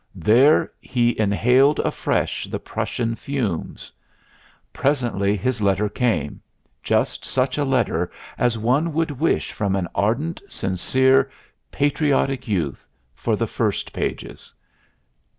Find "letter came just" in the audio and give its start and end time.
5.61-7.23